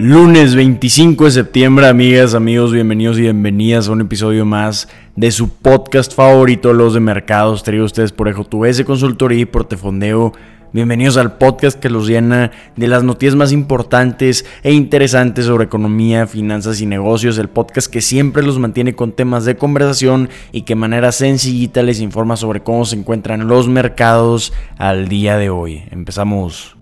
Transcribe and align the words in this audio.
Lunes 0.00 0.54
25 0.54 1.24
de 1.24 1.30
septiembre, 1.32 1.88
amigas, 1.88 2.34
amigos, 2.34 2.72
bienvenidos 2.72 3.18
y 3.18 3.22
bienvenidas 3.22 3.88
a 3.88 3.90
un 3.90 4.00
episodio 4.00 4.44
más 4.44 4.88
de 5.16 5.32
su 5.32 5.48
podcast 5.48 6.14
favorito, 6.14 6.72
Los 6.72 6.94
de 6.94 7.00
Mercados, 7.00 7.64
traído 7.64 7.84
ustedes 7.84 8.12
por 8.12 8.28
EJTUS 8.28 8.84
Consultoría 8.84 9.40
y 9.40 9.44
Portefondeo. 9.44 10.34
Bienvenidos 10.72 11.16
al 11.16 11.36
podcast 11.36 11.80
que 11.80 11.90
los 11.90 12.06
llena 12.06 12.52
de 12.76 12.86
las 12.86 13.02
noticias 13.02 13.34
más 13.34 13.50
importantes 13.50 14.46
e 14.62 14.72
interesantes 14.72 15.46
sobre 15.46 15.64
economía, 15.64 16.28
finanzas 16.28 16.80
y 16.80 16.86
negocios. 16.86 17.36
El 17.36 17.48
podcast 17.48 17.90
que 17.90 18.00
siempre 18.00 18.44
los 18.44 18.60
mantiene 18.60 18.94
con 18.94 19.10
temas 19.10 19.44
de 19.46 19.56
conversación 19.56 20.28
y 20.52 20.62
que 20.62 20.74
de 20.74 20.80
manera 20.80 21.10
sencillita 21.10 21.82
les 21.82 21.98
informa 21.98 22.36
sobre 22.36 22.62
cómo 22.62 22.84
se 22.84 22.94
encuentran 22.94 23.48
los 23.48 23.66
mercados 23.66 24.52
al 24.76 25.08
día 25.08 25.38
de 25.38 25.50
hoy. 25.50 25.82
Empezamos. 25.90 26.77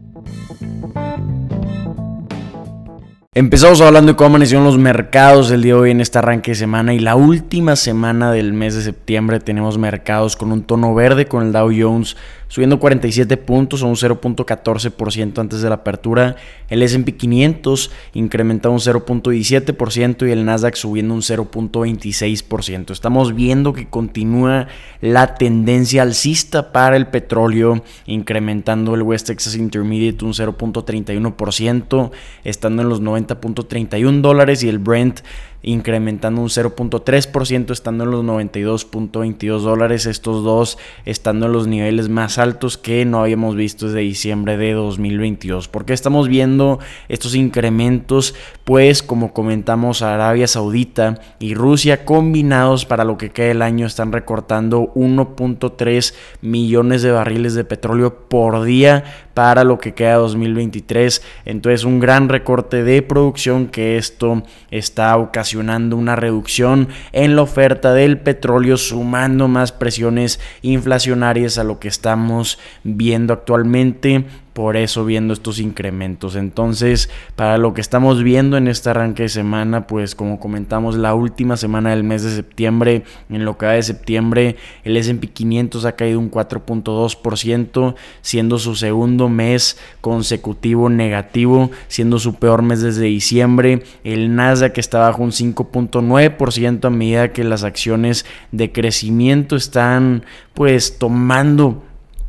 Empezamos 3.39 3.83
hablando 3.83 4.13
de 4.13 4.17
cómo 4.17 4.29
amanecieron 4.29 4.65
los 4.65 4.79
mercados 4.79 5.51
el 5.51 5.61
día 5.61 5.75
de 5.75 5.81
hoy 5.81 5.91
en 5.91 6.01
este 6.01 6.17
arranque 6.17 6.53
de 6.53 6.55
semana 6.55 6.95
y 6.95 7.01
la 7.01 7.17
última 7.17 7.77
semana 7.77 8.33
del 8.33 8.55
mes 8.55 8.75
de 8.75 8.81
septiembre 8.81 9.41
tenemos 9.41 9.77
mercados 9.77 10.37
con 10.37 10.53
un 10.53 10.63
tono 10.63 10.95
verde 10.95 11.27
con 11.27 11.45
el 11.45 11.53
Dow 11.53 11.71
Jones 11.71 12.17
subiendo 12.49 12.79
47 12.79 13.37
puntos 13.39 13.83
o 13.83 13.89
un 13.89 13.97
0.14% 13.97 15.39
antes 15.39 15.63
de 15.63 15.69
la 15.69 15.77
apertura. 15.77 16.37
El 16.69 16.83
SP 16.83 17.17
500 17.17 17.91
incrementado 18.15 18.73
un 18.73 18.81
0.17% 18.81 20.29
y 20.29 20.31
el 20.31 20.45
Nasdaq 20.45 20.75
subiendo 20.75 21.15
un 21.15 21.23
0.26%. 21.23 22.93
Estamos 22.93 23.35
viendo 23.35 23.73
que 23.73 23.89
continúa 23.89 24.69
la 25.01 25.35
tendencia 25.35 26.03
alcista 26.03 26.73
para 26.73 26.97
el 26.97 27.09
petróleo, 27.09 27.83
incrementando 28.07 28.95
el 28.95 29.03
West 29.03 29.27
Texas 29.27 29.57
Intermediate 29.57 30.25
un 30.25 30.33
0.31%, 30.33 32.11
estando 32.45 32.83
en 32.83 32.89
los 32.89 33.01
90.31 33.27 34.21
dólares 34.21 34.63
y 34.63 34.69
el 34.69 34.79
Brent 34.79 35.21
incrementando 35.67 36.41
un 36.41 36.49
0.3%, 36.49 37.73
estando 37.73 38.05
en 38.05 38.11
los 38.13 38.25
92.22 38.25 39.59
dólares, 39.61 40.07
estos 40.07 40.45
dos 40.45 40.79
estando 41.05 41.47
en 41.47 41.53
los 41.53 41.67
niveles 41.67 42.09
más 42.09 42.39
altos 42.39 42.79
que 42.79 43.05
no 43.05 43.21
habíamos 43.21 43.57
visto 43.57 43.87
desde 43.87 44.01
diciembre 44.01 44.57
de 44.57 44.73
2022. 44.75 45.67
¿Por 45.67 45.85
qué 45.85 45.93
estamos 45.93 46.29
viendo 46.29 46.79
estos 47.09 47.35
incrementos? 47.35 48.37
Pues 48.63 49.03
como 49.03 49.33
comentamos, 49.33 50.03
Arabia 50.03 50.47
Saudita 50.47 51.21
y 51.41 51.55
Rusia 51.55 52.05
combinados 52.05 52.87
para 52.87 53.05
lo 53.05 53.19
que 53.19 53.31
queda 53.31 53.51
el 53.51 53.63
año 53.63 53.87
están 53.87 54.13
recortando 54.13 54.93
1.3 54.95 56.15
millones 56.43 57.03
de 57.03 57.11
barriles 57.11 57.55
de 57.55 57.65
petróleo 57.65 58.29
por 58.29 58.63
día 58.63 59.03
para 59.35 59.65
lo 59.65 59.79
que 59.79 59.95
queda 59.95 60.15
2023. 60.15 61.23
Entonces 61.45 61.83
un 61.83 61.99
gran 61.99 62.29
recorte 62.29 62.85
de 62.85 63.03
producción 63.03 63.67
que 63.67 63.97
esto 63.97 64.45
está 64.71 65.17
ocasionando 65.17 65.56
una 65.97 66.17
reducción 66.17 66.89
en 67.13 67.37
la 67.37 67.43
oferta 67.43 67.93
del 67.93 68.19
petróleo 68.19 68.77
sumando 68.77 69.49
más 69.49 69.73
presiones 69.73 70.41
inflacionarias 70.63 71.59
a 71.59 71.65
lo 71.65 71.79
que 71.79 71.89
estamos 71.89 72.59
viendo 72.85 73.33
actualmente 73.33 74.25
por 74.57 74.79
eso 74.79 75.05
viendo 75.05 75.35
estos 75.35 75.61
incrementos. 75.61 76.35
Entonces, 76.35 77.11
para 77.35 77.59
lo 77.59 77.75
que 77.75 77.83
estamos 77.83 78.23
viendo 78.23 78.57
en 78.57 78.69
este 78.69 78.89
arranque 78.89 79.25
de 79.25 79.29
semana, 79.29 79.87
pues 79.87 80.15
como 80.15 80.41
comentamos, 80.41 80.97
la 80.97 81.13
última 81.13 81.59
semana 81.59 81.91
del 81.91 82.05
mes 82.05 82.23
de 82.23 82.35
septiembre, 82.35 83.05
en 83.29 83.45
lo 83.45 83.59
que 83.59 83.67
va 83.67 83.73
de 83.73 83.83
septiembre, 83.83 84.57
el 84.83 84.97
S&P 84.97 85.27
500 85.27 85.85
ha 85.85 85.93
caído 85.93 86.19
un 86.19 86.31
4.2%, 86.31 87.97
siendo 88.23 88.59
su 88.59 88.77
segundo 88.77 89.29
mes 89.29 89.77
consecutivo 90.01 90.89
negativo, 90.89 91.71
siendo 91.89 92.19
su 92.19 92.37
peor 92.37 92.63
mes 92.63 92.81
desde 92.81 93.05
diciembre. 93.05 93.83
El 94.05 94.35
Nasdaq 94.37 94.79
está 94.79 95.01
bajo 95.01 95.23
un 95.23 95.33
5.9% 95.33 96.87
a 96.87 96.91
medida 96.91 97.29
que 97.35 97.45
las 97.45 97.63
acciones 97.63 98.25
de 98.53 98.73
crecimiento 98.73 99.55
están 99.55 100.25
pues 100.55 100.97
tomando 100.97 101.83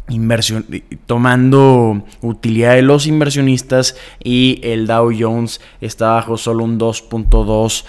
inversión, 0.09 0.65
tomando 1.05 2.03
utilidad 2.21 2.75
de 2.75 2.81
los 2.81 3.07
inversionistas 3.07 3.95
y 4.23 4.59
el 4.63 4.87
Dow 4.87 5.11
Jones 5.17 5.61
está 5.81 6.11
bajo 6.11 6.37
solo 6.37 6.63
un 6.63 6.79
2.2% 6.79 7.83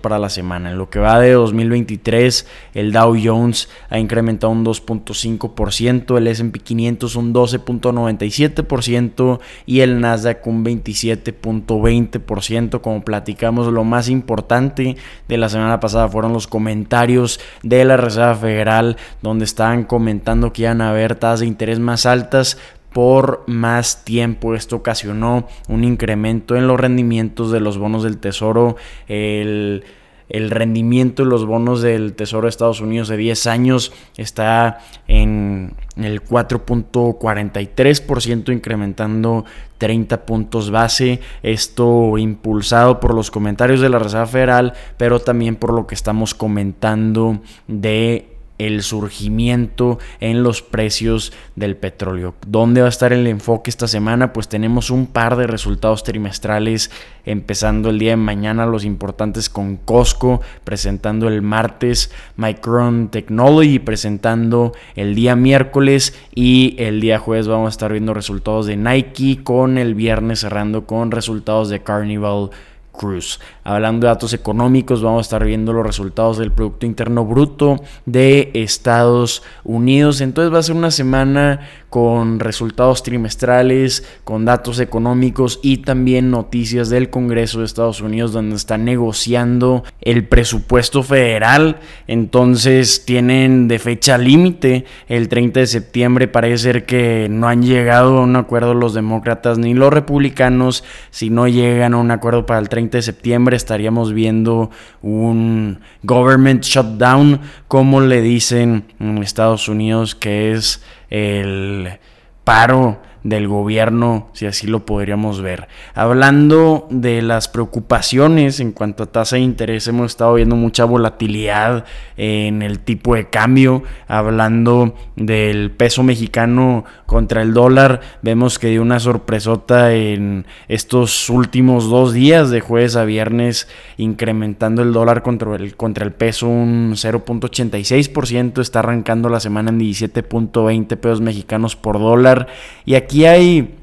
para 0.00 0.18
la 0.18 0.30
semana. 0.30 0.70
En 0.70 0.78
lo 0.78 0.88
que 0.88 0.98
va 0.98 1.20
de 1.20 1.32
2023, 1.32 2.46
el 2.74 2.92
Dow 2.92 3.14
Jones 3.22 3.68
ha 3.90 3.98
incrementado 3.98 4.50
un 4.52 4.64
2.5%, 4.64 6.16
el 6.16 6.28
S&P 6.28 6.60
500 6.60 7.16
un 7.16 7.34
12.97% 7.34 9.40
y 9.66 9.80
el 9.80 10.00
Nasdaq 10.00 10.46
un 10.46 10.64
27.20%. 10.64 12.80
Como 12.80 13.02
platicamos, 13.02 13.66
lo 13.66 13.82
más 13.84 14.08
importante 14.08 14.96
de 15.28 15.36
la 15.36 15.48
semana 15.48 15.80
pasada 15.80 16.08
fueron 16.08 16.32
los 16.32 16.46
comentarios 16.46 17.40
de 17.62 17.84
la 17.84 17.96
Reserva 17.96 18.36
Federal 18.36 18.96
donde 19.20 19.44
estaban 19.44 19.82
comentando 19.84 20.52
que 20.52 20.62
iban 20.62 20.80
a 20.80 20.90
haber 20.90 21.18
de 21.18 21.46
interés 21.46 21.78
más 21.78 22.06
altas 22.06 22.58
por 22.98 23.44
más 23.46 24.04
tiempo. 24.04 24.56
Esto 24.56 24.74
ocasionó 24.74 25.46
un 25.68 25.84
incremento 25.84 26.56
en 26.56 26.66
los 26.66 26.80
rendimientos 26.80 27.52
de 27.52 27.60
los 27.60 27.78
bonos 27.78 28.02
del 28.02 28.18
tesoro. 28.18 28.74
El, 29.06 29.84
rendimiento 30.28 31.22
de 31.22 31.28
los 31.28 31.46
bonos 31.46 31.80
del 31.80 32.14
Tesoro 32.14 32.46
de 32.46 32.48
Estados 32.48 32.80
Unidos 32.80 33.06
de 33.06 33.16
10 33.16 33.46
años 33.46 33.92
está 34.16 34.80
en 35.06 35.74
el 35.96 36.24
4.43%, 36.24 38.52
incrementando 38.52 39.44
30 39.78 40.26
puntos 40.26 40.72
base. 40.72 41.20
Esto 41.44 42.18
impulsado 42.18 42.98
por 42.98 43.14
los 43.14 43.30
comentarios 43.30 43.80
de 43.80 43.90
la 43.90 44.00
Reserva 44.00 44.26
Federal, 44.26 44.72
pero 44.96 45.20
también 45.20 45.54
por 45.54 45.72
lo 45.72 45.86
que 45.86 45.94
estamos 45.94 46.34
comentando 46.34 47.38
de 47.68 48.37
el 48.58 48.82
surgimiento 48.82 49.98
en 50.20 50.42
los 50.42 50.62
precios 50.62 51.32
del 51.56 51.76
petróleo. 51.76 52.34
¿Dónde 52.46 52.80
va 52.80 52.86
a 52.86 52.90
estar 52.90 53.12
el 53.12 53.26
enfoque 53.26 53.70
esta 53.70 53.88
semana? 53.88 54.32
Pues 54.32 54.48
tenemos 54.48 54.90
un 54.90 55.06
par 55.06 55.36
de 55.36 55.46
resultados 55.46 56.02
trimestrales 56.02 56.90
empezando 57.24 57.90
el 57.90 57.98
día 57.98 58.10
de 58.10 58.16
mañana, 58.16 58.66
los 58.66 58.84
importantes 58.84 59.48
con 59.48 59.76
Costco, 59.76 60.40
presentando 60.64 61.28
el 61.28 61.42
martes 61.42 62.10
Micron 62.36 63.08
Technology, 63.08 63.78
presentando 63.78 64.72
el 64.96 65.14
día 65.14 65.36
miércoles 65.36 66.14
y 66.34 66.74
el 66.78 67.00
día 67.00 67.18
jueves 67.18 67.48
vamos 67.48 67.66
a 67.66 67.70
estar 67.70 67.92
viendo 67.92 68.14
resultados 68.14 68.66
de 68.66 68.76
Nike 68.76 69.42
con 69.42 69.78
el 69.78 69.94
viernes 69.94 70.40
cerrando 70.40 70.86
con 70.86 71.10
resultados 71.10 71.68
de 71.68 71.82
Carnival 71.82 72.50
Cruz. 72.98 73.40
Hablando 73.64 74.06
de 74.06 74.12
datos 74.12 74.34
económicos, 74.34 75.02
vamos 75.02 75.20
a 75.20 75.22
estar 75.22 75.44
viendo 75.44 75.72
los 75.72 75.86
resultados 75.86 76.36
del 76.36 76.52
Producto 76.52 76.84
Interno 76.84 77.24
Bruto 77.24 77.80
de 78.04 78.50
Estados 78.52 79.42
Unidos. 79.64 80.20
Entonces 80.20 80.52
va 80.52 80.58
a 80.58 80.62
ser 80.62 80.76
una 80.76 80.90
semana 80.90 81.60
con 81.90 82.40
resultados 82.40 83.02
trimestrales, 83.02 84.04
con 84.24 84.44
datos 84.44 84.80
económicos 84.80 85.60
y 85.62 85.78
también 85.78 86.30
noticias 86.30 86.90
del 86.90 87.08
Congreso 87.08 87.60
de 87.60 87.64
Estados 87.64 88.00
Unidos 88.00 88.32
donde 88.32 88.56
están 88.56 88.84
negociando 88.84 89.84
el 90.00 90.26
presupuesto 90.26 91.02
federal. 91.02 91.78
Entonces 92.06 93.04
tienen 93.06 93.68
de 93.68 93.78
fecha 93.78 94.18
límite 94.18 94.84
el 95.08 95.28
30 95.28 95.60
de 95.60 95.66
septiembre. 95.66 96.28
Parece 96.28 96.58
ser 96.58 96.84
que 96.84 97.28
no 97.30 97.48
han 97.48 97.62
llegado 97.62 98.18
a 98.18 98.22
un 98.22 98.36
acuerdo 98.36 98.74
los 98.74 98.92
demócratas 98.92 99.56
ni 99.56 99.72
los 99.72 99.92
republicanos. 99.92 100.84
Si 101.10 101.30
no 101.30 101.48
llegan 101.48 101.94
a 101.94 101.98
un 101.98 102.10
acuerdo 102.10 102.44
para 102.44 102.60
el 102.60 102.68
30 102.68 102.87
de 102.96 103.02
septiembre 103.02 103.56
estaríamos 103.56 104.12
viendo 104.12 104.70
un 105.02 105.80
government 106.02 106.62
shutdown, 106.62 107.40
como 107.68 108.00
le 108.00 108.22
dicen 108.22 108.84
en 108.98 109.18
Estados 109.18 109.68
Unidos, 109.68 110.14
que 110.14 110.52
es 110.52 110.82
el 111.10 111.98
paro 112.44 113.02
del 113.22 113.48
gobierno, 113.48 114.28
si 114.32 114.46
así 114.46 114.66
lo 114.66 114.86
podríamos 114.86 115.40
ver. 115.40 115.68
Hablando 115.94 116.86
de 116.90 117.22
las 117.22 117.48
preocupaciones 117.48 118.60
en 118.60 118.72
cuanto 118.72 119.04
a 119.04 119.06
tasa 119.06 119.36
de 119.36 119.42
interés, 119.42 119.86
hemos 119.88 120.12
estado 120.12 120.34
viendo 120.34 120.56
mucha 120.56 120.84
volatilidad 120.84 121.84
en 122.16 122.62
el 122.62 122.80
tipo 122.80 123.14
de 123.14 123.28
cambio. 123.28 123.82
Hablando 124.06 124.94
del 125.16 125.70
peso 125.70 126.02
mexicano 126.02 126.84
contra 127.06 127.42
el 127.42 127.54
dólar, 127.54 128.00
vemos 128.22 128.58
que 128.58 128.68
dio 128.68 128.82
una 128.82 129.00
sorpresota 129.00 129.94
en 129.94 130.46
estos 130.68 131.30
últimos 131.30 131.88
dos 131.88 132.12
días, 132.12 132.50
de 132.50 132.60
jueves 132.60 132.96
a 132.96 133.04
viernes, 133.04 133.68
incrementando 133.96 134.82
el 134.82 134.92
dólar 134.92 135.22
contra 135.22 135.54
el, 135.56 135.76
contra 135.76 136.04
el 136.04 136.12
peso 136.12 136.48
un 136.48 136.92
0.86%. 136.92 138.60
Está 138.60 138.80
arrancando 138.80 139.28
la 139.28 139.40
semana 139.40 139.70
en 139.70 139.80
17.20 139.80 140.96
pesos 140.96 141.20
mexicanos 141.20 141.76
por 141.76 141.98
dólar. 141.98 142.48
Y 142.84 142.94
aquí 143.08 143.24
hay 143.24 143.74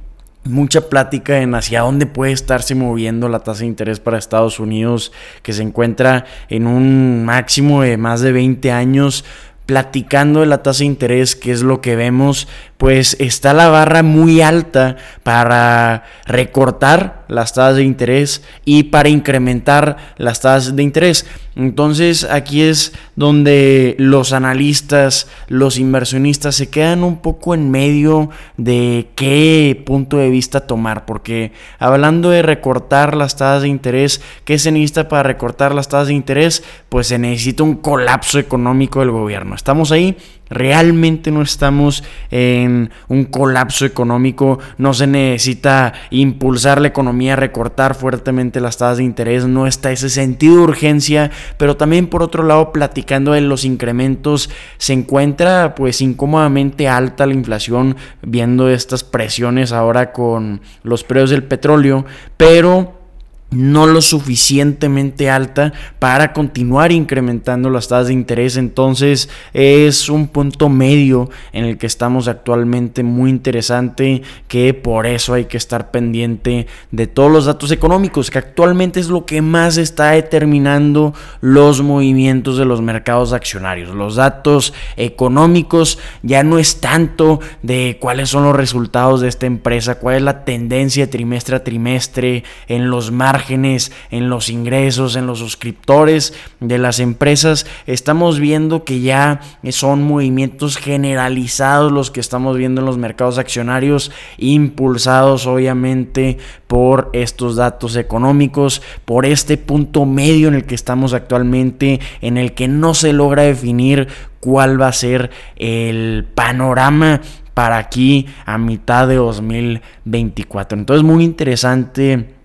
mucha 0.44 0.88
plática 0.88 1.40
en 1.42 1.56
hacia 1.56 1.82
dónde 1.82 2.06
puede 2.06 2.32
estarse 2.32 2.76
moviendo 2.76 3.28
la 3.28 3.40
tasa 3.40 3.62
de 3.62 3.66
interés 3.66 4.00
para 4.00 4.20
Estados 4.20 4.60
Unidos, 4.60 5.12
que 5.42 5.52
se 5.52 5.64
encuentra 5.64 6.26
en 6.48 6.68
un 6.68 7.26
máximo 7.26 7.82
de 7.82 7.98
más 7.98 8.22
de 8.22 8.32
20 8.32 8.72
años. 8.72 9.26
Platicando 9.66 10.42
de 10.42 10.46
la 10.46 10.62
tasa 10.62 10.82
de 10.82 10.86
interés, 10.86 11.36
que 11.36 11.52
es 11.52 11.64
lo 11.64 11.82
que 11.82 11.96
vemos, 11.96 12.48
pues 12.78 13.18
está 13.20 13.52
la 13.56 13.68
barra 13.68 14.04
muy 14.04 14.42
alta 14.42 14.98
para 15.24 16.04
recortar 16.28 17.25
las 17.28 17.54
tasas 17.54 17.78
de 17.78 17.84
interés 17.84 18.44
y 18.66 18.84
para 18.84 19.10
incrementar 19.10 19.98
las 20.18 20.42
tasas 20.42 20.76
de 20.76 20.84
interés. 20.84 21.26
Entonces 21.56 22.26
aquí 22.26 22.62
es 22.62 22.94
donde 23.16 23.96
los 23.98 24.34
analistas, 24.34 25.28
los 25.48 25.78
inversionistas 25.78 26.56
se 26.56 26.70
quedan 26.70 27.04
un 27.04 27.18
poco 27.18 27.54
en 27.54 27.72
medio 27.72 28.30
de 28.58 29.08
qué 29.16 29.82
punto 29.86 30.18
de 30.18 30.30
vista 30.30 30.68
tomar, 30.68 31.06
porque 31.06 31.54
hablando 31.80 32.30
de 32.30 32.42
recortar 32.42 33.16
las 33.16 33.38
tasas 33.38 33.62
de 33.62 33.70
interés, 33.70 34.22
¿qué 34.44 34.60
se 34.60 34.72
necesita 34.72 35.08
para 35.08 35.24
recortar 35.24 35.74
las 35.74 35.88
tasas 35.88 36.08
de 36.08 36.14
interés? 36.14 36.64
Pues 36.90 37.08
se 37.08 37.18
necesita 37.18 37.64
un 37.64 37.76
colapso 37.76 38.38
económico 38.38 39.00
del 39.00 39.12
gobierno. 39.12 39.56
¿Estamos 39.56 39.94
ahí? 39.94 40.18
Realmente 40.50 41.32
no 41.32 41.42
estamos 41.42 42.04
en 42.30 42.92
un 43.08 43.26
colapso 43.26 43.86
económico, 43.86 44.60
no 44.78 44.94
se 44.94 45.08
necesita 45.08 45.94
impulsar 46.12 46.80
la 46.80 46.88
economía, 46.88 47.36
recortar 47.36 47.96
fuertemente 47.96 48.62
las 48.62 48.78
tasas 48.78 48.98
de 48.98 49.04
interés, 49.04 49.46
no 49.48 49.66
está 49.66 49.92
ese 49.92 50.10
sentido 50.10 50.58
de 50.58 50.62
urgencia, 50.62 51.32
pero 51.58 51.78
también 51.78 52.08
por 52.08 52.22
otro 52.22 52.44
lado, 52.44 52.72
platicando 52.72 53.32
de 53.32 53.42
los 53.42 53.66
incrementos, 53.66 54.50
se 54.78 54.94
encuentra 54.94 55.74
pues 55.76 56.02
incómodamente 56.02 56.88
alta 56.88 57.26
la 57.26 57.34
inflación, 57.34 57.96
viendo 58.22 58.70
estas 58.70 59.04
presiones 59.04 59.72
ahora 59.72 60.12
con 60.12 60.62
los 60.84 61.04
precios 61.04 61.32
del 61.32 61.44
petróleo, 61.44 62.06
pero 62.38 63.05
no 63.52 63.88
lo 63.88 64.02
suficientemente 64.02 65.30
alta 65.30 65.72
para 66.00 66.34
continuar 66.34 66.92
incrementando 66.92 67.70
las 67.70 67.88
tasas 67.88 68.08
de 68.08 68.14
interés. 68.14 68.58
Entonces 68.58 69.30
es 69.54 70.10
un 70.10 70.28
punto 70.28 70.68
medio 70.68 71.30
en 71.54 71.66
el 71.66 71.78
que 71.78 71.88
estamos 71.88 72.28
actualmente 72.28 73.04
muy 73.04 73.30
interesante 73.30 74.24
que 74.48 74.74
por 74.74 75.06
eso 75.06 75.34
hay 75.34 75.46
que 75.46 75.58
estar 75.58 75.92
pendiente 75.92 76.68
de 76.92 77.08
todos 77.08 77.32
los 77.32 77.46
datos 77.46 77.72
económicos 77.72 78.30
que 78.30 78.40
actualmente 78.40 79.00
es 79.00 79.08
lo 79.08 79.26
que 79.26 79.42
más 79.42 79.78
está 79.78 80.12
determinando 80.12 81.14
los 81.42 81.82
movimientos 81.82 82.58
de 82.58 82.66
los 82.66 82.82
mercados 82.82 83.32
accionarios. 83.32 83.96
Los 83.96 84.16
datos 84.16 84.74
económicos 84.98 86.00
ya 86.24 86.44
no 86.44 86.60
es 86.60 86.82
tanto 86.82 87.40
de 87.62 87.98
cuáles 88.02 88.30
son 88.30 88.44
los 88.44 88.56
resultados 88.56 89.22
de 89.22 89.30
esta 89.30 89.46
empresa, 89.46 90.00
cuál 90.00 90.16
es 90.16 90.22
la 90.24 90.44
tendencia 90.44 91.10
trimestre 91.10 91.56
a 91.56 91.64
trimestre 91.64 92.44
en 92.68 92.90
los 92.90 93.12
márgenes 93.36 93.92
en 94.12 94.30
los 94.30 94.50
ingresos, 94.50 95.18
en 95.18 95.28
los 95.28 95.40
suscriptores 95.40 96.34
de 96.62 96.78
las 96.78 97.02
empresas, 97.02 97.66
estamos 97.86 98.40
viendo 98.40 98.86
que 98.86 99.02
ya 99.02 99.42
son 99.72 100.04
movimientos 100.04 100.78
generalizados 100.78 101.92
los 101.92 102.12
que 102.12 102.22
estamos 102.22 102.56
viendo 102.56 102.80
en 102.80 102.86
los 102.86 102.98
mercados 102.98 103.38
accionarios, 103.38 104.10
impulsados 104.38 105.48
obviamente 105.48 106.38
por 106.68 107.10
estos 107.12 107.58
datos 107.58 107.98
económicos, 107.98 108.82
por 109.04 109.26
este 109.26 109.58
punto 109.58 110.06
medio 110.06 110.48
en 110.48 110.54
el 110.54 110.64
que 110.64 110.76
estamos 110.76 111.14
actualmente, 111.14 112.00
en 112.22 112.38
el 112.38 112.54
que 112.54 112.70
no 112.70 112.94
se 112.94 113.12
logra 113.12 113.44
definir 113.44 114.08
cuál 114.40 114.82
va 114.82 114.88
a 114.88 114.94
ser 114.94 115.30
el 115.58 116.26
panorama 116.34 117.20
para 117.54 117.78
aquí 117.78 118.28
a 118.46 118.58
mitad 118.58 119.10
de 119.10 119.16
2024. 119.16 120.78
Entonces 120.78 121.04
muy 121.04 121.26
interesante 121.26 122.36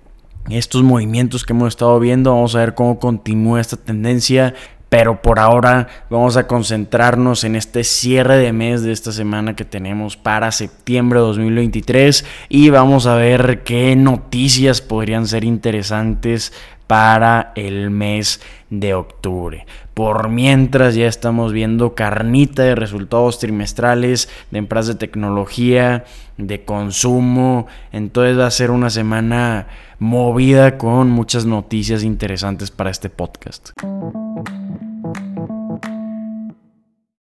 estos 0.49 0.83
movimientos 0.83 1.45
que 1.45 1.53
hemos 1.53 1.69
estado 1.69 1.99
viendo. 2.01 2.35
Vamos 2.35 2.55
a 2.55 2.61
ver 2.61 2.75
cómo 2.75 2.99
continúa 2.99 3.61
esta 3.61 3.77
tendencia. 3.77 4.55
Pero 4.91 5.23
por 5.23 5.39
ahora 5.39 5.87
vamos 6.11 6.37
a 6.37 6.49
concentrarnos 6.49 7.45
en 7.45 7.55
este 7.55 7.85
cierre 7.85 8.39
de 8.39 8.53
mes 8.53 8.83
de 8.83 8.91
esta 8.91 9.13
semana 9.13 9.55
que 9.55 9.65
tenemos 9.65 10.17
para 10.17 10.51
septiembre 10.51 11.21
de 11.21 11.27
2023 11.27 12.25
y 12.49 12.71
vamos 12.71 13.07
a 13.07 13.15
ver 13.15 13.63
qué 13.63 13.95
noticias 13.95 14.81
podrían 14.81 15.29
ser 15.29 15.45
interesantes 15.45 16.53
para 16.91 17.53
el 17.55 17.89
mes 17.91 18.41
de 18.69 18.95
octubre. 18.95 19.65
Por 19.95 20.29
mientras 20.29 20.97
ya 20.97 21.07
estamos 21.07 21.53
viendo 21.53 21.95
carnita 21.95 22.65
de 22.65 22.75
resultados 22.75 23.39
trimestrales 23.39 24.29
de 24.51 24.59
empresas 24.59 24.89
de 24.89 24.95
tecnología, 24.97 26.05
de 26.37 26.65
consumo. 26.65 27.69
Entonces 27.93 28.37
va 28.37 28.49
a 28.49 28.51
ser 28.51 28.73
una 28.73 28.91
semana 28.91 29.69
movida 30.01 30.79
con 30.79 31.11
muchas 31.11 31.47
noticias 31.47 32.03
interesantes 32.03 32.73
para 32.73 32.91
este 32.91 33.09
podcast. 33.09 33.71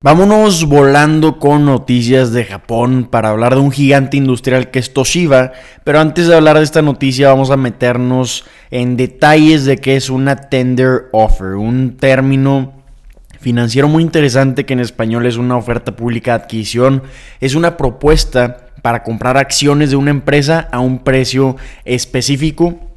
Vámonos 0.01 0.63
volando 0.63 1.39
con 1.39 1.65
noticias 1.65 2.31
de 2.31 2.45
Japón 2.45 3.09
para 3.11 3.31
hablar 3.31 3.55
de 3.55 3.59
un 3.59 3.69
gigante 3.69 4.15
industrial 4.15 4.71
que 4.71 4.79
es 4.79 4.93
Toshiba, 4.93 5.51
pero 5.83 5.99
antes 5.99 6.25
de 6.25 6.35
hablar 6.35 6.57
de 6.57 6.63
esta 6.63 6.81
noticia 6.81 7.27
vamos 7.27 7.51
a 7.51 7.57
meternos 7.57 8.45
en 8.71 8.95
detalles 8.95 9.65
de 9.65 9.75
qué 9.79 9.97
es 9.97 10.09
una 10.09 10.37
tender 10.37 11.09
offer, 11.11 11.55
un 11.55 11.97
término 11.97 12.81
financiero 13.41 13.89
muy 13.89 14.01
interesante 14.01 14.65
que 14.65 14.71
en 14.71 14.79
español 14.79 15.25
es 15.25 15.35
una 15.35 15.57
oferta 15.57 15.93
pública 15.93 16.31
de 16.31 16.43
adquisición, 16.43 17.03
es 17.41 17.53
una 17.55 17.75
propuesta 17.75 18.69
para 18.81 19.03
comprar 19.03 19.35
acciones 19.35 19.89
de 19.89 19.97
una 19.97 20.11
empresa 20.11 20.69
a 20.71 20.79
un 20.79 20.99
precio 20.99 21.57
específico 21.83 22.88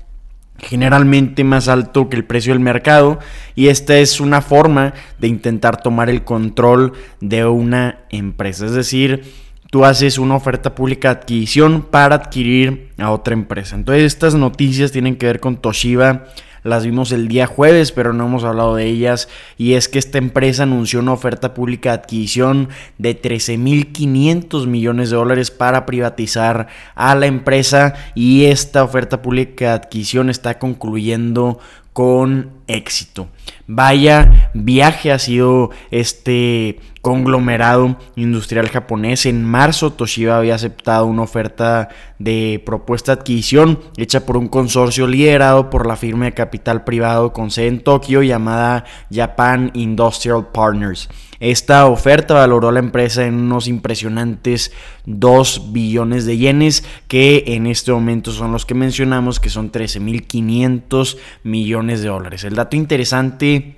generalmente 0.63 1.45
más 1.45 1.69
alto 1.69 2.09
que 2.09 2.17
el 2.17 2.25
precio 2.25 2.53
del 2.53 2.61
mercado 2.61 3.19
y 3.55 3.69
esta 3.69 3.97
es 3.99 4.21
una 4.21 4.41
forma 4.41 4.95
de 5.19 5.29
intentar 5.29 5.83
tomar 5.83 6.09
el 6.09 6.25
control 6.25 6.93
de 7.21 7.45
una 7.45 7.99
empresa. 8.11 8.67
Es 8.67 8.73
decir, 8.73 9.25
tú 9.73 9.87
haces 9.87 10.19
una 10.19 10.35
oferta 10.35 10.75
pública 10.75 11.09
de 11.09 11.21
adquisición 11.21 11.81
para 11.81 12.17
adquirir 12.17 12.91
a 12.99 13.11
otra 13.11 13.33
empresa. 13.33 13.75
Entonces 13.75 14.05
estas 14.05 14.35
noticias 14.35 14.93
tienen 14.93 15.17
que 15.17 15.25
ver 15.25 15.41
con 15.41 15.57
Toshiba 15.57 16.27
las 16.63 16.85
vimos 16.85 17.11
el 17.11 17.27
día 17.27 17.47
jueves, 17.47 17.91
pero 17.91 18.13
no 18.13 18.27
hemos 18.27 18.45
hablado 18.45 18.77
de 18.77 18.87
ellas. 18.87 19.29
Y 19.59 19.73
es 19.73 19.89
que 19.89 19.99
esta 19.99 20.19
empresa 20.19 20.63
anunció 20.63 21.01
una 21.01 21.13
oferta 21.13 21.55
pública 21.55 21.91
de 21.91 21.95
adquisición 21.97 22.69
de 22.99 23.21
13.500 23.21 24.67
millones 24.67 25.11
de 25.11 25.17
dólares 25.17 25.51
para 25.51 25.87
privatizar 25.87 26.69
a 26.95 27.15
la 27.17 27.27
empresa. 27.27 27.95
Y 28.15 28.45
esta 28.45 28.85
oferta 28.85 29.23
pública 29.23 29.71
de 29.71 29.73
adquisición 29.73 30.31
está 30.31 30.59
concluyendo 30.59 31.59
con 31.93 32.51
éxito. 32.67 33.29
Vaya 33.67 34.51
viaje 34.55 35.13
ha 35.13 35.19
sido 35.19 35.71
este 35.91 36.79
conglomerado 37.01 37.97
industrial 38.17 38.69
japonés. 38.69 39.27
En 39.27 39.45
marzo 39.45 39.93
Toshiba 39.93 40.39
había 40.39 40.55
aceptado 40.55 41.07
una 41.07 41.23
oferta 41.23 41.89
de 42.19 42.63
propuesta 42.65 43.15
de 43.15 43.21
adquisición 43.21 43.81
hecha 43.97 44.25
por 44.25 44.37
un 44.37 44.49
consorcio 44.49 45.07
liderado 45.07 45.69
por 45.69 45.87
la 45.87 45.97
firma 45.97 46.27
de 46.27 46.33
capital 46.33 46.85
privado 46.85 47.33
con 47.33 47.51
sede 47.51 47.69
en 47.69 47.81
Tokio 47.81 48.23
llamada 48.23 48.85
Japan 49.11 49.71
Industrial 49.75 50.49
Partners. 50.53 51.09
Esta 51.43 51.87
oferta 51.87 52.35
valoró 52.35 52.69
a 52.69 52.73
la 52.73 52.79
empresa 52.79 53.27
en 53.27 53.35
unos 53.35 53.67
impresionantes 53.67 54.71
2 55.07 55.73
billones 55.73 56.25
de 56.25 56.39
yenes, 56.39 56.85
que 57.09 57.43
en 57.49 57.67
este 57.67 57.91
momento 57.91 58.31
son 58.31 58.53
los 58.53 58.65
que 58.65 58.75
mencionamos, 58.75 59.41
que 59.41 59.51
son 59.51 59.73
13.500 59.73 61.17
millones 61.43 62.01
de 62.01 62.11
dólares. 62.11 62.45
El 62.45 62.55
dato 62.63 62.77
interesante 62.77 63.77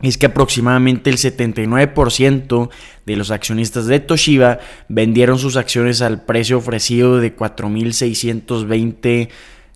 es 0.00 0.18
que 0.18 0.26
aproximadamente 0.26 1.10
el 1.10 1.16
79% 1.16 2.70
de 3.06 3.16
los 3.16 3.30
accionistas 3.30 3.86
de 3.86 4.00
Toshiba 4.00 4.58
vendieron 4.88 5.38
sus 5.38 5.56
acciones 5.56 6.02
al 6.02 6.24
precio 6.24 6.58
ofrecido 6.58 7.18
de 7.18 7.36
4.620 7.36 9.28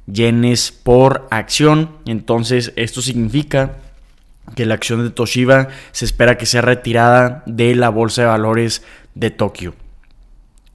yenes 0.06 0.72
por 0.72 1.28
acción. 1.30 1.90
Entonces 2.06 2.72
esto 2.76 3.02
significa 3.02 3.76
que 4.56 4.66
la 4.66 4.74
acción 4.74 5.04
de 5.04 5.10
Toshiba 5.10 5.68
se 5.92 6.04
espera 6.04 6.38
que 6.38 6.46
sea 6.46 6.62
retirada 6.62 7.44
de 7.46 7.74
la 7.76 7.90
bolsa 7.90 8.22
de 8.22 8.28
valores 8.28 8.82
de 9.14 9.30
Tokio. 9.30 9.74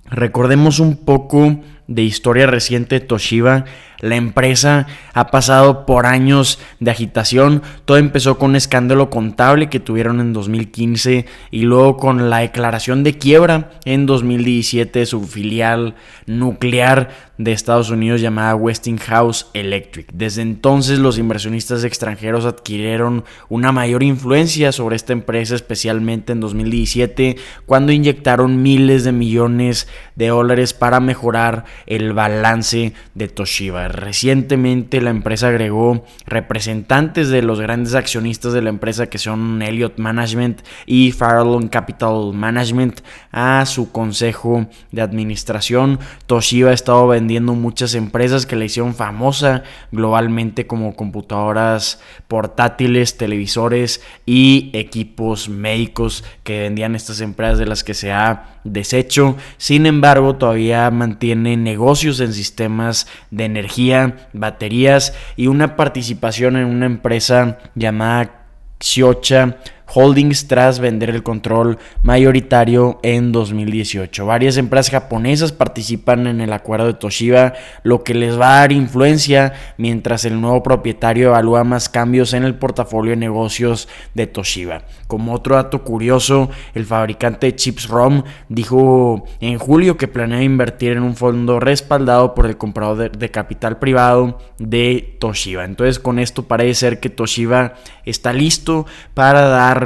Recordemos 0.05 0.79
un 0.79 0.97
poco 0.97 1.61
de 1.87 2.03
historia 2.03 2.47
reciente 2.47 2.99
de 2.99 3.05
Toshiba 3.05 3.65
la 4.01 4.15
empresa 4.15 4.87
ha 5.13 5.27
pasado 5.27 5.85
por 5.85 6.05
años 6.05 6.59
de 6.79 6.91
agitación. 6.91 7.61
Todo 7.85 7.97
empezó 7.97 8.37
con 8.37 8.51
un 8.51 8.55
escándalo 8.55 9.09
contable 9.09 9.69
que 9.69 9.79
tuvieron 9.79 10.19
en 10.19 10.33
2015 10.33 11.25
y 11.51 11.61
luego 11.61 11.97
con 11.97 12.29
la 12.29 12.39
declaración 12.39 13.03
de 13.03 13.17
quiebra 13.17 13.71
en 13.85 14.05
2017 14.05 14.99
de 14.99 15.05
su 15.05 15.23
filial 15.23 15.95
nuclear 16.25 17.31
de 17.37 17.51
Estados 17.51 17.89
Unidos 17.89 18.21
llamada 18.21 18.55
Westinghouse 18.55 19.47
Electric. 19.53 20.11
Desde 20.13 20.41
entonces 20.41 20.99
los 20.99 21.17
inversionistas 21.17 21.83
extranjeros 21.83 22.45
adquirieron 22.45 23.23
una 23.49 23.71
mayor 23.71 24.03
influencia 24.03 24.71
sobre 24.71 24.95
esta 24.95 25.13
empresa, 25.13 25.55
especialmente 25.55 26.33
en 26.33 26.39
2017, 26.39 27.37
cuando 27.65 27.91
inyectaron 27.91 28.61
miles 28.61 29.03
de 29.03 29.11
millones 29.11 29.87
de 30.15 30.27
dólares 30.27 30.73
para 30.73 30.99
mejorar 30.99 31.65
el 31.87 32.13
balance 32.13 32.93
de 33.15 33.27
Toshiba. 33.27 33.90
Recientemente 33.91 35.01
la 35.01 35.09
empresa 35.09 35.49
agregó 35.49 36.05
representantes 36.25 37.27
de 37.27 37.41
los 37.41 37.59
grandes 37.59 37.93
accionistas 37.93 38.53
de 38.53 38.61
la 38.61 38.69
empresa 38.69 39.07
que 39.07 39.17
son 39.17 39.61
Elliott 39.61 39.97
Management 39.99 40.61
y 40.85 41.11
Farallon 41.11 41.67
Capital 41.67 42.31
Management 42.33 43.01
a 43.33 43.65
su 43.65 43.91
consejo 43.91 44.67
de 44.93 45.01
administración. 45.01 45.99
Toshiba 46.25 46.71
ha 46.71 46.73
estado 46.73 47.05
vendiendo 47.07 47.53
muchas 47.53 47.93
empresas 47.93 48.45
que 48.45 48.55
le 48.55 48.65
hicieron 48.65 48.95
famosa 48.95 49.63
globalmente 49.91 50.67
como 50.67 50.95
computadoras 50.95 51.99
portátiles, 52.29 53.17
televisores 53.17 54.01
y 54.25 54.69
equipos 54.71 55.49
médicos 55.49 56.23
que 56.43 56.61
vendían 56.61 56.95
estas 56.95 57.19
empresas 57.19 57.59
de 57.59 57.65
las 57.65 57.83
que 57.83 57.93
se 57.93 58.13
ha 58.13 58.50
deshecho. 58.63 59.37
Sin 59.57 59.85
embargo, 59.85 60.35
todavía 60.35 60.89
mantiene 60.91 61.57
negocios 61.57 62.19
en 62.19 62.33
sistemas 62.33 63.07
de 63.29 63.45
energía, 63.45 64.29
baterías 64.33 65.13
y 65.35 65.47
una 65.47 65.75
participación 65.75 66.57
en 66.57 66.65
una 66.65 66.85
empresa 66.85 67.59
llamada 67.75 68.41
Xiocha 68.79 69.57
Holdings 69.93 70.47
tras 70.47 70.79
vender 70.79 71.09
el 71.09 71.23
control 71.23 71.77
mayoritario 72.03 72.99
en 73.03 73.31
2018. 73.31 74.25
Varias 74.25 74.57
empresas 74.57 74.91
japonesas 74.91 75.51
participan 75.51 76.27
en 76.27 76.41
el 76.41 76.53
acuerdo 76.53 76.87
de 76.87 76.93
Toshiba, 76.93 77.53
lo 77.83 78.03
que 78.03 78.13
les 78.13 78.39
va 78.39 78.55
a 78.55 78.59
dar 78.59 78.71
influencia 78.71 79.53
mientras 79.77 80.25
el 80.25 80.39
nuevo 80.39 80.63
propietario 80.63 81.29
evalúa 81.29 81.63
más 81.63 81.89
cambios 81.89 82.33
en 82.33 82.43
el 82.43 82.55
portafolio 82.55 83.11
de 83.11 83.17
negocios 83.17 83.87
de 84.13 84.27
Toshiba. 84.27 84.83
Como 85.07 85.33
otro 85.33 85.55
dato 85.55 85.83
curioso, 85.83 86.49
el 86.73 86.85
fabricante 86.85 87.47
de 87.47 87.55
chips 87.55 87.87
ROM 87.87 88.23
dijo 88.49 89.25
en 89.39 89.57
julio 89.57 89.97
que 89.97 90.07
planea 90.07 90.41
invertir 90.41 90.93
en 90.93 91.03
un 91.03 91.15
fondo 91.15 91.59
respaldado 91.59 92.33
por 92.33 92.45
el 92.45 92.57
comprador 92.57 93.11
de, 93.11 93.31
capital 93.31 93.79
privado 93.79 94.39
de 94.57 95.17
Toshiba. 95.19 95.65
Entonces 95.65 95.99
con 95.99 96.19
esto 96.19 96.43
parece 96.43 96.75
ser 96.75 96.99
que 96.99 97.09
Toshiba 97.09 97.75
está 98.05 98.33
listo 98.33 98.85
para 99.13 99.41
dar 99.41 99.80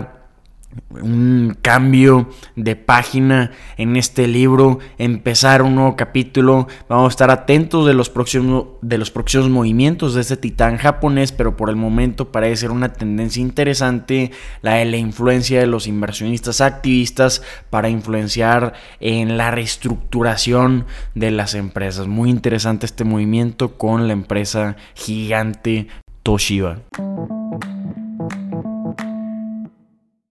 un 0.89 1.57
cambio 1.61 2.29
de 2.55 2.75
página 2.75 3.51
en 3.77 3.95
este 3.95 4.27
libro, 4.27 4.79
empezar 4.97 5.61
un 5.61 5.75
nuevo 5.75 5.95
capítulo. 5.95 6.67
Vamos 6.89 7.05
a 7.05 7.09
estar 7.13 7.31
atentos 7.31 7.85
de 7.85 7.93
los 7.93 8.09
próximos, 8.09 8.65
de 8.81 8.97
los 8.97 9.11
próximos 9.11 9.49
movimientos 9.49 10.13
de 10.13 10.21
este 10.21 10.37
titán 10.37 10.77
japonés, 10.77 11.31
pero 11.31 11.55
por 11.55 11.69
el 11.69 11.75
momento 11.75 12.31
parece 12.31 12.57
ser 12.57 12.71
una 12.71 12.93
tendencia 12.93 13.41
interesante 13.41 14.31
la 14.61 14.75
de 14.75 14.85
la 14.85 14.97
influencia 14.97 15.59
de 15.59 15.67
los 15.67 15.87
inversionistas 15.87 16.61
activistas 16.61 17.41
para 17.69 17.89
influenciar 17.89 18.73
en 18.99 19.37
la 19.37 19.51
reestructuración 19.51 20.85
de 21.13 21.31
las 21.31 21.55
empresas. 21.55 22.07
Muy 22.07 22.29
interesante 22.29 22.85
este 22.85 23.03
movimiento 23.03 23.77
con 23.77 24.07
la 24.07 24.13
empresa 24.13 24.75
gigante 24.93 25.87
Toshiba. 26.23 26.79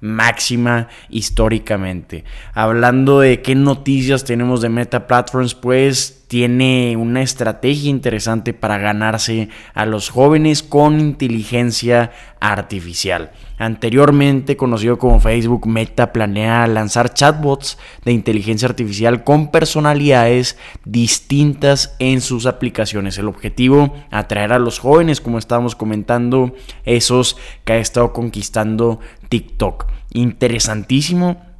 máxima 0.04 0.88
históricamente. 1.08 2.24
Hablando 2.52 3.20
de 3.20 3.40
qué 3.40 3.54
noticias 3.54 4.24
tenemos 4.24 4.60
de 4.60 4.68
Meta 4.68 5.06
Platforms, 5.06 5.54
pues 5.54 6.24
tiene 6.28 6.96
una 6.96 7.22
estrategia 7.22 7.88
interesante 7.88 8.52
para 8.52 8.76
ganarse 8.76 9.48
a 9.72 9.86
los 9.86 10.10
jóvenes 10.10 10.62
con 10.62 11.00
inteligencia 11.00 12.12
artificial. 12.40 13.30
Anteriormente 13.56 14.56
conocido 14.56 14.98
como 14.98 15.20
Facebook, 15.20 15.66
Meta 15.66 16.12
planea 16.12 16.66
lanzar 16.66 17.14
chatbots 17.14 17.78
de 18.04 18.12
inteligencia 18.12 18.68
artificial 18.68 19.22
con 19.22 19.52
personalidades 19.52 20.58
distintas 20.84 21.94
en 22.00 22.20
sus 22.20 22.46
aplicaciones. 22.46 23.16
El 23.16 23.28
objetivo, 23.28 23.94
atraer 24.10 24.52
a 24.52 24.58
los 24.58 24.80
jóvenes, 24.80 25.20
como 25.20 25.38
estábamos 25.38 25.76
comentando, 25.76 26.54
esos 26.84 27.36
que 27.64 27.74
ha 27.74 27.78
estado 27.78 28.12
conquistando 28.12 28.98
TikTok. 29.34 29.86
Interesantísimo 30.14 31.53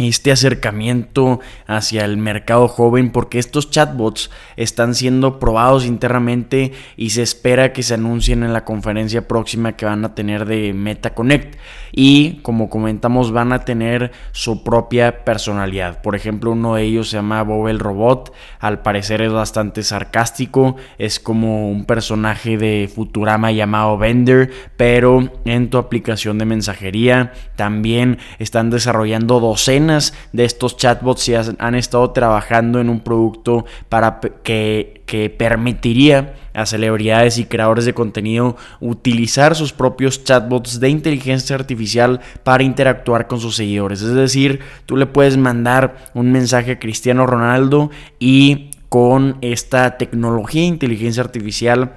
este 0.00 0.32
acercamiento 0.32 1.40
hacia 1.66 2.04
el 2.04 2.16
mercado 2.16 2.68
joven 2.68 3.10
porque 3.10 3.38
estos 3.38 3.70
chatbots 3.70 4.30
están 4.56 4.94
siendo 4.94 5.38
probados 5.38 5.86
internamente 5.86 6.72
y 6.96 7.10
se 7.10 7.22
espera 7.22 7.72
que 7.72 7.82
se 7.82 7.94
anuncien 7.94 8.42
en 8.42 8.52
la 8.52 8.64
conferencia 8.64 9.28
próxima 9.28 9.72
que 9.72 9.86
van 9.86 10.04
a 10.04 10.14
tener 10.14 10.46
de 10.46 10.72
MetaConnect 10.72 11.56
y 11.92 12.40
como 12.42 12.70
comentamos 12.70 13.32
van 13.32 13.52
a 13.52 13.64
tener 13.64 14.12
su 14.32 14.62
propia 14.62 15.24
personalidad. 15.24 16.02
Por 16.02 16.14
ejemplo, 16.14 16.52
uno 16.52 16.76
de 16.76 16.84
ellos 16.84 17.10
se 17.10 17.16
llama 17.16 17.42
Bob 17.42 17.68
el 17.68 17.78
Robot, 17.78 18.32
al 18.58 18.82
parecer 18.82 19.22
es 19.22 19.32
bastante 19.32 19.82
sarcástico, 19.82 20.76
es 20.98 21.20
como 21.20 21.70
un 21.70 21.84
personaje 21.84 22.56
de 22.56 22.90
Futurama 22.92 23.52
llamado 23.52 23.98
Bender, 23.98 24.50
pero 24.76 25.30
en 25.44 25.70
tu 25.70 25.78
aplicación 25.78 26.38
de 26.38 26.44
mensajería 26.44 27.32
también 27.56 28.18
están 28.38 28.70
desarrollando 28.70 29.40
docenas 29.40 29.89
de 30.32 30.44
estos 30.44 30.76
chatbots 30.76 31.28
y 31.28 31.34
han 31.34 31.74
estado 31.74 32.10
trabajando 32.10 32.80
en 32.80 32.88
un 32.88 33.00
producto 33.00 33.64
para 33.88 34.20
que, 34.42 35.02
que 35.06 35.30
permitiría 35.30 36.34
a 36.54 36.66
celebridades 36.66 37.38
y 37.38 37.44
creadores 37.44 37.84
de 37.84 37.94
contenido 37.94 38.56
utilizar 38.80 39.54
sus 39.54 39.72
propios 39.72 40.24
chatbots 40.24 40.80
de 40.80 40.88
inteligencia 40.88 41.56
artificial 41.56 42.20
para 42.42 42.62
interactuar 42.62 43.26
con 43.26 43.40
sus 43.40 43.56
seguidores. 43.56 44.02
Es 44.02 44.14
decir, 44.14 44.60
tú 44.86 44.96
le 44.96 45.06
puedes 45.06 45.36
mandar 45.36 46.10
un 46.14 46.32
mensaje 46.32 46.72
a 46.72 46.78
Cristiano 46.78 47.26
Ronaldo 47.26 47.90
y 48.18 48.70
con 48.88 49.38
esta 49.40 49.96
tecnología 49.96 50.62
de 50.62 50.68
inteligencia 50.68 51.22
artificial 51.22 51.92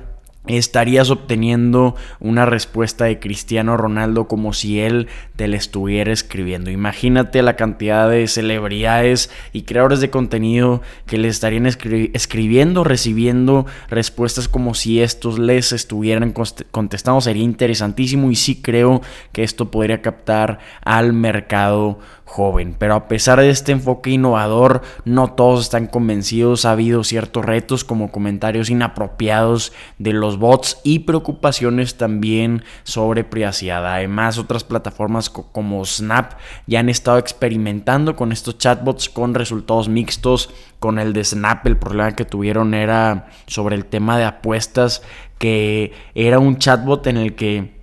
estarías 0.48 1.10
obteniendo 1.10 1.96
una 2.20 2.46
respuesta 2.46 3.06
de 3.06 3.20
Cristiano 3.20 3.78
Ronaldo 3.78 4.28
como 4.28 4.52
si 4.54 4.82
él 4.82 5.08
te 5.36 5.48
la 5.48 5.56
estuviera 5.56 6.12
escribiendo. 6.12 6.70
Imagínate 6.70 7.42
la 7.42 7.56
cantidad 7.56 8.10
de 8.10 8.28
celebridades 8.28 9.32
y 9.54 9.62
creadores 9.62 10.02
de 10.02 10.10
contenido 10.10 10.82
que 11.06 11.18
le 11.18 11.30
estarían 11.30 11.66
escribiendo, 11.66 12.84
recibiendo 12.84 13.66
respuestas 13.90 14.50
como 14.50 14.74
si 14.74 15.02
estos 15.02 15.40
les 15.40 15.72
estuvieran 15.72 16.34
contestando. 16.72 17.22
Sería 17.22 17.44
interesantísimo 17.44 18.30
y 18.30 18.36
sí 18.36 18.62
creo 18.62 19.02
que 19.32 19.44
esto 19.44 19.72
podría 19.72 20.02
captar 20.02 20.60
al 20.84 21.14
mercado 21.14 22.00
joven. 22.34 22.76
Pero 22.80 22.96
a 22.96 23.08
pesar 23.08 23.40
de 23.40 23.52
este 23.52 23.72
enfoque 23.72 24.10
innovador, 24.10 24.82
no 25.06 25.34
todos 25.34 25.62
están 25.62 25.86
convencidos. 25.86 26.66
Ha 26.66 26.72
habido 26.72 27.04
ciertos 27.04 27.46
retos 27.46 27.84
como 27.84 28.12
comentarios 28.12 28.72
inapropiados 28.72 29.72
de 30.00 30.14
los 30.14 30.40
bots 30.40 30.80
y 30.84 31.00
preocupaciones 31.00 31.96
también 31.96 32.64
sobre 32.84 33.24
privacidad. 33.24 33.86
Además, 33.86 34.40
otras 34.40 34.64
plataformas 34.64 35.30
como 35.30 35.86
Snap 35.86 36.34
ya 36.66 36.80
han 36.80 36.90
estado 36.90 37.20
experimentando 37.20 38.16
con 38.16 38.32
estos 38.32 38.58
chatbots 38.58 39.10
con 39.10 39.36
resultados 39.36 39.88
mixtos. 39.88 40.50
Con 40.80 40.98
el 40.98 41.14
de 41.14 41.24
Snap, 41.24 41.66
el 41.68 41.78
problema 41.78 42.16
que 42.16 42.26
tuvieron 42.26 42.74
era 42.74 43.28
sobre 43.46 43.76
el 43.76 43.86
tema 43.86 44.18
de 44.18 44.26
apuestas, 44.26 45.04
que 45.38 45.94
era 46.16 46.40
un 46.40 46.58
chatbot 46.58 47.06
en 47.08 47.18
el 47.18 47.36
que 47.36 47.83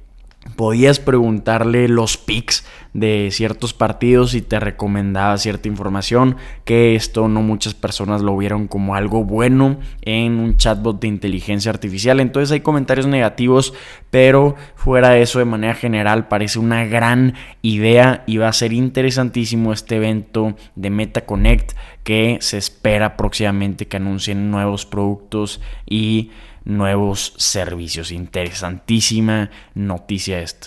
podías 0.56 1.00
preguntarle 1.00 1.88
los 1.88 2.16
picks 2.16 2.64
de 2.92 3.28
ciertos 3.30 3.72
partidos 3.72 4.34
y 4.34 4.42
te 4.42 4.58
recomendaba 4.58 5.38
cierta 5.38 5.68
información, 5.68 6.36
que 6.64 6.96
esto 6.96 7.28
no 7.28 7.42
muchas 7.42 7.74
personas 7.74 8.22
lo 8.22 8.36
vieron 8.36 8.66
como 8.66 8.94
algo 8.94 9.22
bueno 9.22 9.78
en 10.02 10.38
un 10.38 10.56
chatbot 10.56 11.00
de 11.00 11.08
inteligencia 11.08 11.70
artificial. 11.70 12.20
Entonces 12.20 12.50
hay 12.52 12.60
comentarios 12.60 13.06
negativos, 13.06 13.74
pero 14.10 14.56
fuera 14.74 15.10
de 15.10 15.22
eso 15.22 15.38
de 15.38 15.44
manera 15.44 15.74
general 15.74 16.28
parece 16.28 16.58
una 16.58 16.84
gran 16.84 17.34
idea 17.62 18.24
y 18.26 18.38
va 18.38 18.48
a 18.48 18.52
ser 18.52 18.72
interesantísimo 18.72 19.72
este 19.72 19.96
evento 19.96 20.56
de 20.74 20.90
MetaConnect 20.90 21.72
que 22.02 22.38
se 22.40 22.58
espera 22.58 23.16
próximamente 23.16 23.86
que 23.86 23.98
anuncien 23.98 24.50
nuevos 24.50 24.86
productos 24.86 25.60
y 25.88 26.30
nuevos 26.70 27.34
servicios. 27.36 28.12
Interesantísima 28.12 29.50
noticia 29.74 30.40
esta. 30.40 30.66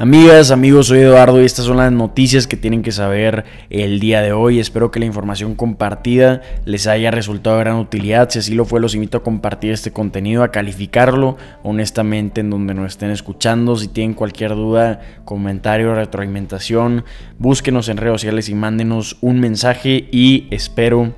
Amigas, 0.00 0.52
amigos, 0.52 0.86
soy 0.86 1.00
Eduardo 1.00 1.42
y 1.42 1.44
estas 1.44 1.64
son 1.64 1.78
las 1.78 1.90
noticias 1.90 2.46
que 2.46 2.56
tienen 2.56 2.82
que 2.82 2.92
saber 2.92 3.44
el 3.68 3.98
día 3.98 4.22
de 4.22 4.32
hoy. 4.32 4.60
Espero 4.60 4.92
que 4.92 5.00
la 5.00 5.06
información 5.06 5.56
compartida 5.56 6.40
les 6.64 6.86
haya 6.86 7.10
resultado 7.10 7.56
de 7.56 7.64
gran 7.64 7.76
utilidad. 7.78 8.30
Si 8.30 8.38
así 8.38 8.54
lo 8.54 8.64
fue, 8.64 8.78
los 8.78 8.94
invito 8.94 9.18
a 9.18 9.24
compartir 9.24 9.72
este 9.72 9.90
contenido, 9.90 10.44
a 10.44 10.52
calificarlo 10.52 11.36
honestamente 11.64 12.42
en 12.42 12.50
donde 12.50 12.74
nos 12.74 12.92
estén 12.92 13.10
escuchando. 13.10 13.74
Si 13.74 13.88
tienen 13.88 14.14
cualquier 14.14 14.54
duda, 14.54 15.00
comentario, 15.24 15.92
retroalimentación, 15.96 17.04
búsquenos 17.36 17.88
en 17.88 17.96
redes 17.96 18.20
sociales 18.20 18.48
y 18.48 18.54
mándenos 18.54 19.16
un 19.20 19.40
mensaje 19.40 20.08
y 20.12 20.46
espero 20.52 21.12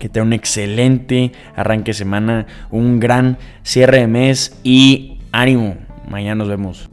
que 0.00 0.08
tenga 0.08 0.26
un 0.26 0.32
excelente 0.32 1.30
arranque 1.54 1.90
de 1.90 1.94
semana, 1.94 2.46
un 2.70 2.98
gran 2.98 3.38
cierre 3.62 4.00
de 4.00 4.08
mes 4.08 4.58
y 4.64 5.18
ánimo. 5.30 5.76
Mañana 6.08 6.36
nos 6.36 6.48
vemos. 6.48 6.90